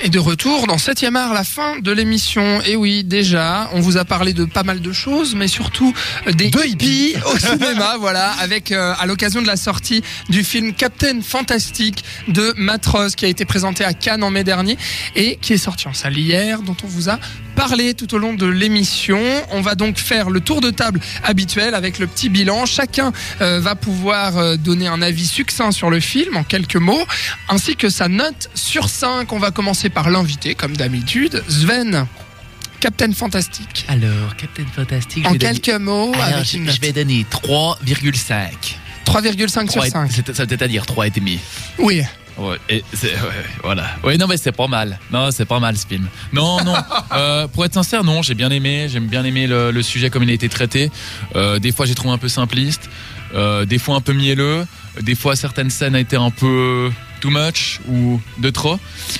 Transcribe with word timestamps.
Et 0.00 0.10
de 0.10 0.20
retour 0.20 0.68
dans 0.68 0.78
7 0.78 1.06
art, 1.16 1.34
la 1.34 1.42
fin 1.42 1.80
de 1.80 1.90
l'émission. 1.90 2.60
Et 2.62 2.76
oui, 2.76 3.02
déjà, 3.02 3.68
on 3.72 3.80
vous 3.80 3.96
a 3.96 4.04
parlé 4.04 4.32
de 4.32 4.44
pas 4.44 4.62
mal 4.62 4.80
de 4.80 4.92
choses, 4.92 5.34
mais 5.34 5.48
surtout 5.48 5.92
euh, 6.28 6.32
des 6.32 6.46
hippies 6.46 7.14
au 7.26 7.36
cinéma, 7.36 7.96
voilà, 7.98 8.30
avec 8.38 8.70
euh, 8.70 8.94
à 8.96 9.06
l'occasion 9.06 9.42
de 9.42 9.48
la 9.48 9.56
sortie 9.56 10.04
du 10.28 10.44
film 10.44 10.72
Captain 10.72 11.20
Fantastic 11.20 12.04
de 12.28 12.54
Matros 12.56 13.16
qui 13.16 13.24
a 13.24 13.28
été 13.28 13.44
présenté 13.44 13.84
à 13.84 13.92
Cannes 13.92 14.22
en 14.22 14.30
mai 14.30 14.44
dernier 14.44 14.78
et 15.16 15.36
qui 15.42 15.54
est 15.54 15.58
sorti 15.58 15.88
en 15.88 15.94
salle 15.94 16.16
hier, 16.16 16.62
dont 16.62 16.76
on 16.84 16.86
vous 16.86 17.08
a 17.08 17.18
parlé 17.56 17.94
tout 17.94 18.14
au 18.14 18.18
long 18.18 18.34
de 18.34 18.46
l'émission. 18.46 19.20
On 19.50 19.62
va 19.62 19.74
donc 19.74 19.98
faire 19.98 20.30
le 20.30 20.38
tour 20.38 20.60
de 20.60 20.70
table 20.70 21.00
habituel 21.24 21.74
avec 21.74 21.98
le 21.98 22.06
petit 22.06 22.28
bilan. 22.28 22.66
Chacun 22.66 23.12
euh, 23.40 23.58
va 23.58 23.74
pouvoir 23.74 24.56
donner 24.58 24.86
un 24.86 25.02
avis 25.02 25.26
succinct 25.26 25.72
sur 25.72 25.90
le 25.90 25.98
film 25.98 26.36
en 26.36 26.44
quelques 26.44 26.76
mots, 26.76 27.02
ainsi 27.48 27.74
que 27.74 27.88
sa 27.88 28.06
note 28.06 28.48
sur 28.54 28.88
5. 28.88 29.32
On 29.32 29.40
va 29.40 29.50
commencer 29.50 29.87
par 29.90 30.10
l'invité, 30.10 30.54
comme 30.54 30.76
d'habitude, 30.76 31.42
Sven. 31.48 32.06
Captain 32.80 33.12
Fantastique. 33.12 33.84
Alors, 33.88 34.36
Captain 34.36 34.64
Fantastique. 34.74 35.26
En 35.26 35.34
quelques 35.34 35.68
mots, 35.70 36.12
Alors, 36.14 36.36
avec 36.38 36.44
je, 36.46 36.56
une 36.58 36.70
je 36.70 36.80
vais 36.80 36.92
donner 36.92 37.26
3,5. 37.28 38.76
3,5 39.04 39.70
sur 39.70 39.84
5. 39.84 40.10
C'est- 40.12 40.32
ça 40.34 40.44
veut 40.44 40.68
dire 40.68 40.84
3,5. 40.86 41.38
Oui. 41.78 42.02
Ouais, 42.36 42.56
et 42.68 42.84
ouais, 43.02 43.10
voilà. 43.64 43.96
Ouais, 44.04 44.16
non, 44.16 44.28
mais 44.28 44.36
c'est 44.36 44.52
pas 44.52 44.68
mal. 44.68 45.00
Non, 45.10 45.30
c'est 45.32 45.44
pas 45.44 45.58
mal 45.58 45.76
ce 45.76 45.84
film. 45.86 46.06
Non, 46.32 46.62
non. 46.62 46.74
Euh, 47.12 47.48
pour 47.48 47.64
être 47.64 47.74
sincère, 47.74 48.04
non, 48.04 48.22
j'ai 48.22 48.34
bien 48.34 48.50
aimé. 48.50 48.86
J'aime 48.88 49.06
bien 49.06 49.24
aimé 49.24 49.46
le, 49.48 49.70
le 49.72 49.82
sujet 49.82 50.08
comme 50.10 50.22
il 50.22 50.30
a 50.30 50.34
été 50.34 50.48
traité. 50.48 50.90
Euh, 51.34 51.58
des 51.58 51.72
fois, 51.72 51.84
j'ai 51.86 51.94
trouvé 51.96 52.12
un 52.14 52.18
peu 52.18 52.28
simpliste. 52.28 52.88
Euh, 53.34 53.64
des 53.64 53.78
fois, 53.78 53.96
un 53.96 54.00
peu 54.00 54.12
mielleux. 54.12 54.66
Des 55.00 55.14
fois, 55.14 55.36
certaines 55.36 55.70
scènes 55.70 55.94
ont 55.94 55.98
été 55.98 56.16
un 56.16 56.30
peu 56.30 56.90
too 57.20 57.30
much 57.30 57.80
ou 57.88 58.20
de 58.38 58.50
trop. 58.50 58.78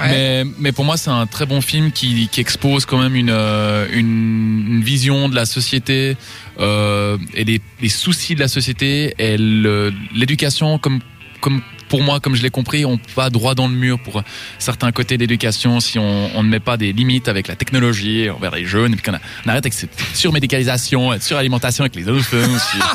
Mais, 0.00 0.44
mais 0.58 0.72
pour 0.72 0.84
moi, 0.84 0.96
c'est 0.96 1.10
un 1.10 1.26
très 1.26 1.46
bon 1.46 1.60
film 1.60 1.92
qui, 1.92 2.28
qui 2.28 2.40
expose 2.40 2.86
quand 2.86 2.98
même 2.98 3.16
une, 3.16 3.30
euh, 3.30 3.86
une, 3.92 4.66
une 4.68 4.82
vision 4.82 5.28
de 5.28 5.34
la 5.34 5.44
société 5.44 6.16
euh, 6.58 7.18
et 7.34 7.44
les, 7.44 7.60
les 7.80 7.88
soucis 7.88 8.34
de 8.34 8.40
la 8.40 8.48
société 8.48 9.14
et 9.18 9.36
l'éducation 9.38 10.78
comme 10.78 11.00
comme 11.40 11.62
pour 11.90 12.02
moi, 12.02 12.20
comme 12.20 12.36
je 12.36 12.42
l'ai 12.42 12.50
compris, 12.50 12.84
on 12.86 12.98
va 13.16 13.28
droit 13.28 13.54
dans 13.54 13.68
le 13.68 13.74
mur 13.74 13.98
pour 13.98 14.22
certains 14.58 14.92
côtés 14.92 15.18
d'éducation 15.18 15.80
si 15.80 15.98
on, 15.98 16.30
on 16.36 16.42
ne 16.42 16.48
met 16.48 16.60
pas 16.60 16.76
des 16.76 16.92
limites 16.92 17.28
avec 17.28 17.48
la 17.48 17.56
technologie 17.56 18.30
envers 18.30 18.54
les 18.54 18.64
jeunes 18.64 18.92
et 18.92 18.96
puis 18.96 19.02
qu'on 19.02 19.18
on 19.18 19.48
arrête 19.48 19.64
avec 19.64 19.74
cette 19.74 19.90
surmédicalisation, 20.14 21.12
cette 21.12 21.24
suralimentation 21.24 21.82
avec 21.84 21.96
les 21.96 22.08
enfants 22.08 22.36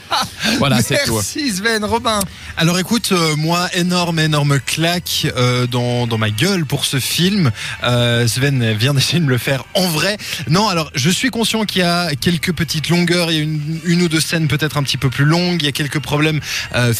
voilà, 0.58 0.82
c'est 0.82 1.04
tout. 1.04 1.14
Merci 1.14 1.52
Sven, 1.52 1.84
Robin. 1.84 2.20
Alors 2.56 2.78
écoute, 2.78 3.10
euh, 3.12 3.36
moi, 3.36 3.68
énorme, 3.74 4.18
énorme 4.18 4.58
claque 4.60 5.28
euh, 5.36 5.66
dans, 5.66 6.06
dans 6.06 6.18
ma 6.18 6.30
gueule 6.30 6.66
pour 6.66 6.84
ce 6.84 6.98
film. 6.98 7.52
Euh, 7.84 8.26
Sven 8.26 8.72
vient 8.74 8.92
d'essayer 8.92 9.20
de 9.20 9.24
me 9.24 9.30
le 9.30 9.38
faire 9.38 9.64
en 9.74 9.86
vrai. 9.86 10.16
Non, 10.48 10.68
alors 10.68 10.90
je 10.94 11.10
suis 11.10 11.30
conscient 11.30 11.64
qu'il 11.64 11.82
y 11.82 11.84
a 11.84 12.14
quelques 12.16 12.52
petites 12.52 12.88
longueurs, 12.88 13.30
il 13.30 13.36
y 13.36 13.40
a 13.40 13.42
une, 13.42 13.80
une 13.84 14.02
ou 14.02 14.08
deux 14.08 14.20
scènes 14.20 14.48
peut-être 14.48 14.76
un 14.76 14.82
petit 14.82 14.96
peu 14.96 15.10
plus 15.10 15.24
longues, 15.24 15.62
il 15.62 15.66
y 15.66 15.68
a 15.68 15.72
quelques 15.72 16.00
problèmes 16.00 16.40
euh, 16.74 16.92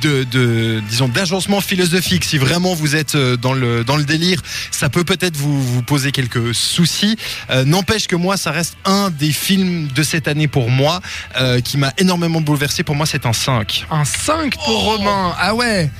de, 0.00 0.24
de 0.24 0.80
disons 0.88 1.08
d'agencement 1.08 1.60
philosophique. 1.60 2.24
Si 2.24 2.38
vraiment 2.38 2.74
vous 2.74 2.96
êtes 2.96 3.14
euh, 3.14 3.36
dans 3.36 3.52
le 3.52 3.84
dans 3.84 3.96
le 3.96 4.04
délire, 4.04 4.42
ça 4.70 4.88
peut 4.88 5.04
peut-être 5.04 5.36
vous 5.36 5.60
vous 5.62 5.82
poser 5.82 6.12
quelques 6.12 6.54
soucis. 6.54 7.16
Euh, 7.50 7.64
N'empêche 7.64 8.06
que 8.06 8.16
moi, 8.16 8.36
ça 8.36 8.50
reste 8.50 8.76
un 8.84 9.10
des 9.10 9.32
films 9.32 9.88
de 9.88 10.02
cette 10.02 10.28
année 10.28 10.48
pour 10.48 10.70
moi 10.70 11.00
euh, 11.40 11.60
qui 11.60 11.76
m'a 11.78 11.92
énormément 11.98 12.40
bouleversé. 12.40 12.82
Pour 12.82 12.94
moi, 12.94 13.06
c'est 13.06 13.26
un 13.26 13.32
5. 13.32 13.86
Un 13.90 14.04
5 14.04 14.54
pour 14.56 14.84
Robin. 14.84 15.34
Ah 15.38 15.54
ouais. 15.54 15.90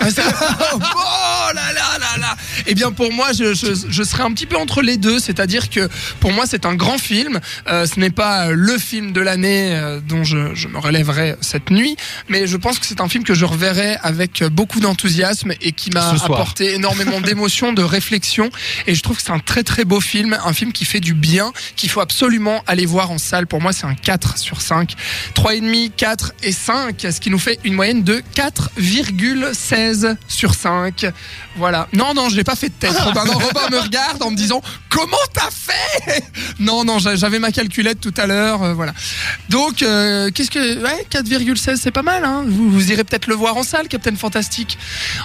Ah, 0.00 0.06
oh 0.74 1.54
là 1.54 1.72
là 1.72 1.98
là 1.98 2.18
là. 2.20 2.36
Eh 2.66 2.74
bien 2.74 2.92
pour 2.92 3.12
moi 3.12 3.28
je, 3.32 3.54
je, 3.54 3.68
je 3.88 4.02
serais 4.02 4.22
un 4.22 4.32
petit 4.32 4.46
peu 4.46 4.56
entre 4.56 4.82
les 4.82 4.96
deux. 4.96 5.18
C'est-à-dire 5.18 5.70
que 5.70 5.88
pour 6.20 6.32
moi 6.32 6.44
c'est 6.46 6.66
un 6.66 6.74
grand 6.74 6.98
film. 6.98 7.40
Euh, 7.68 7.86
Ce 7.86 7.98
n'est 7.98 8.10
pas 8.10 8.50
le 8.50 8.78
film 8.78 9.12
de 9.12 9.20
l'année 9.20 9.74
euh, 9.74 10.00
dont 10.00 10.24
je, 10.24 10.54
je 10.54 10.68
me 10.68 10.78
relèverai 10.78 11.36
cette 11.40 11.70
nuit. 11.70 11.96
Mais 12.28 12.46
je 12.46 12.56
pense 12.56 12.78
que 12.78 12.86
c'est 12.86 13.00
un 13.00 13.08
film 13.08 13.24
que 13.24 13.34
je 13.34 13.44
reverrai 13.44 13.96
avec 14.02 14.44
beaucoup 14.44 14.80
d'enthousiasme 14.80 15.52
Et 15.60 15.72
qui 15.72 15.90
m'a 15.90 16.10
apporté 16.10 16.74
énormément 16.74 17.20
d'émotions, 17.20 17.72
de 17.72 17.82
réflexion. 17.82 18.50
Et 18.86 18.94
je 18.94 19.02
trouve 19.02 19.16
que 19.16 19.22
c'est 19.22 19.32
un 19.32 19.38
très 19.38 19.62
très 19.62 19.84
beau 19.84 20.00
film. 20.00 20.38
Un 20.44 20.52
film 20.52 20.72
qui 20.72 20.84
fait 20.84 21.00
du 21.00 21.14
bien 21.14 21.52
Qu'il 21.76 21.90
faut 21.90 22.00
absolument 22.00 22.62
aller 22.66 22.86
voir 22.86 23.10
en 23.10 23.18
salle. 23.18 23.46
Pour 23.46 23.60
moi 23.60 23.72
c'est 23.72 23.86
un 23.86 23.94
4 23.94 24.38
sur 24.38 24.60
5 24.60 24.94
3,5, 25.34 25.90
4 25.96 26.32
et 26.42 26.52
5, 26.52 27.06
ce 27.10 27.20
qui 27.20 27.30
nous 27.30 27.38
fait 27.38 27.58
une 27.64 27.74
moyenne 27.74 28.02
de 28.02 28.22
4,16 29.78 30.16
sur 30.28 30.54
5. 30.54 31.06
Voilà. 31.56 31.88
Non, 31.92 32.14
non, 32.14 32.28
je 32.28 32.36
l'ai 32.36 32.44
pas 32.44 32.56
fait 32.56 32.68
de 32.68 32.74
tête. 32.74 32.92
Robin, 32.98 33.24
non, 33.24 33.32
Robin 33.34 33.68
me 33.70 33.78
regarde 33.78 34.22
en 34.22 34.30
me 34.30 34.36
disant 34.36 34.60
Comment 34.88 35.16
t'as 35.32 35.50
fait? 35.50 36.22
Non, 36.60 36.84
non, 36.84 36.98
j'a- 36.98 37.14
j'avais 37.16 37.38
ma 37.38 37.52
calculette 37.52 38.00
tout 38.00 38.14
à 38.16 38.26
l'heure. 38.26 38.62
euh, 38.62 38.74
voilà. 38.74 38.92
Donc, 39.48 39.82
euh, 39.82 40.30
qu'est-ce 40.32 40.50
que. 40.50 40.82
Ouais, 40.82 41.06
4,16, 41.10 41.76
c'est 41.76 41.90
pas 41.90 42.02
mal. 42.02 42.24
Hein 42.24 42.44
vous, 42.46 42.70
vous 42.70 42.90
irez 42.92 43.04
peut-être 43.04 43.26
le 43.26 43.34
voir 43.34 43.56
en 43.56 43.62
salle, 43.62 43.88
Captain 43.88 44.14
Fantastique. 44.16 44.78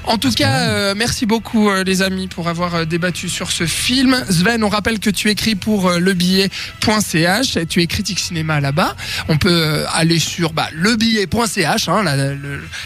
En 0.05 0.17
tout 0.17 0.31
cas, 0.31 0.67
euh, 0.69 0.93
merci 0.95 1.25
beaucoup, 1.25 1.71
les 1.85 2.01
amis, 2.01 2.27
pour 2.27 2.49
avoir 2.49 2.85
débattu 2.85 3.29
sur 3.29 3.51
ce 3.51 3.65
film. 3.65 4.23
Sven, 4.29 4.63
on 4.63 4.69
rappelle 4.69 4.99
que 4.99 5.09
tu 5.09 5.29
écris 5.29 5.55
pour 5.55 5.89
lebillet.ch. 5.91 7.57
et 7.57 7.65
Tu 7.65 7.81
es 7.81 7.87
critique 7.87 8.19
cinéma 8.19 8.59
là-bas. 8.59 8.95
On 9.29 9.37
peut 9.37 9.85
aller 9.93 10.19
sur 10.19 10.53
bah, 10.53 10.67
lebillet.ch. 10.73 11.89
Hein, 11.89 12.03
la- 12.03 12.13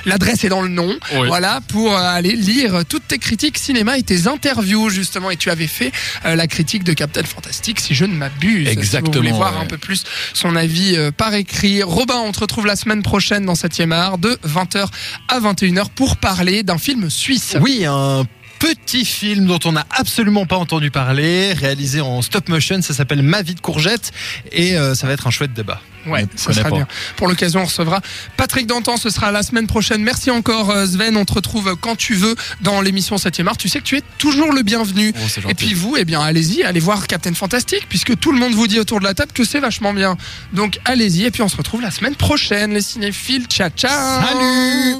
L'adresse 0.06 0.44
est 0.44 0.50
dans 0.50 0.62
le 0.62 0.70
nom. 0.70 0.96
Oui. 1.16 1.28
Voilà, 1.28 1.47
pour 1.68 1.94
euh, 1.94 1.98
aller 1.98 2.36
lire 2.36 2.84
toutes 2.88 3.08
tes 3.08 3.18
critiques 3.18 3.58
cinéma 3.58 3.98
et 3.98 4.04
tes 4.04 4.28
interviews, 4.28 4.90
justement. 4.90 5.32
Et 5.32 5.38
tu 5.38 5.50
avais 5.50 5.68
fait 5.68 5.92
euh, 6.26 6.36
la 6.36 6.48
critique 6.48 6.84
de 6.84 6.94
Captain 6.94 7.24
Fantastic, 7.24 7.80
si 7.80 7.96
je 7.96 8.06
ne 8.06 8.14
m'abuse. 8.14 8.68
Si 8.68 8.74
vous 8.74 8.80
Exactement, 8.80 9.18
voulez 9.18 9.32
voir 9.32 9.54
ouais. 9.56 9.62
un 9.62 9.66
peu 9.66 9.78
plus 9.78 10.04
son 10.34 10.56
avis 10.56 10.96
euh, 10.96 11.12
par 11.12 11.34
écrit. 11.34 11.84
Robin, 11.84 12.18
on 12.26 12.32
te 12.32 12.40
retrouve 12.40 12.66
la 12.66 12.76
semaine 12.76 13.04
prochaine 13.04 13.46
dans 13.46 13.54
7e 13.54 13.92
art 13.92 14.18
de 14.18 14.38
20h 14.48 14.88
à 15.28 15.40
21h 15.40 15.90
pour 15.96 16.18
parler 16.18 16.64
d'un 16.64 16.78
film 16.78 17.10
suisse. 17.10 17.58
Oui, 17.60 17.86
un 17.86 18.26
petit 18.60 19.06
film 19.06 19.46
dont 19.46 19.60
on 19.66 19.74
n'a 19.74 19.86
absolument 19.92 20.46
pas 20.46 20.58
entendu 20.58 20.92
parler, 20.92 21.54
réalisé 21.54 22.02
en 22.02 22.22
stop 22.22 22.50
motion, 22.50 22.82
ça 22.82 22.94
s'appelle 22.94 23.22
Ma 23.22 23.42
vie 23.42 23.56
de 23.56 23.60
courgette 23.60 24.12
et 24.52 24.78
euh, 24.78 24.96
ça 24.96 25.08
va 25.08 25.14
être 25.14 25.28
un 25.28 25.32
chouette 25.32 25.54
débat. 25.54 25.82
Ouais, 26.10 26.26
connais 26.46 26.58
sera 26.60 26.70
pas. 26.70 26.76
bien. 26.76 26.88
Pour 27.16 27.28
l'occasion, 27.28 27.62
on 27.62 27.66
recevra 27.66 28.02
Patrick 28.38 28.68
Dantan. 28.68 28.98
Ce 28.98 29.10
sera 29.10 29.32
la 29.32 29.44
semaine 29.44 29.68
prochaine. 29.68 30.02
Merci 30.04 30.32
encore, 30.32 30.72
euh, 30.72 30.86
Sven. 30.86 31.18
On 31.18 31.26
te 31.26 31.34
retrouve 31.34 31.76
quand 31.80 31.96
tu 31.96 32.14
veux 32.16 32.36
dans 32.62 32.82
l'émission 32.82 33.16
7e 33.18 33.48
art. 33.48 33.58
Tu 33.58 33.70
sais 33.70 33.80
que 33.80 33.84
tu 33.86 33.98
es 33.98 34.04
toujours 34.18 34.52
le 34.54 34.64
bienvenu. 34.64 35.14
Oh, 35.18 35.50
Et 35.50 35.54
puis 35.54 35.74
vous, 35.74 35.96
eh 35.98 36.06
bien, 36.06 36.22
allez-y, 36.22 36.64
allez 36.64 36.80
voir 36.80 37.08
Captain 37.08 37.34
Fantastic, 37.34 37.88
puisque 37.90 38.18
tout 38.20 38.32
le 38.32 38.40
monde 38.40 38.54
vous 38.54 38.68
dit 38.68 38.80
autour 38.80 39.00
de 39.00 39.06
la 39.06 39.14
table 39.14 39.32
que 39.34 39.44
c'est 39.44 39.60
vachement 39.60 39.94
bien. 39.94 40.18
Donc 40.54 40.80
allez-y, 40.86 41.26
et 41.26 41.32
puis 41.32 41.42
on 41.42 41.50
se 41.50 41.58
retrouve 41.58 41.82
la 41.82 41.92
semaine 41.92 42.16
prochaine, 42.16 42.74
les 42.74 42.82
cinéphiles. 42.82 43.46
Ciao, 43.48 43.70
ciao 43.76 44.22
Salut 44.26 44.96